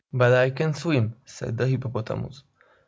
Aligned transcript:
"But 0.11 0.33
I 0.33 0.49
can 0.49 0.73
swim!" 0.73 1.13
said 1.25 1.59
the 1.59 1.67
Hippopotamus. 1.67 2.41